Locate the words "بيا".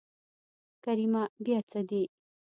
1.43-1.59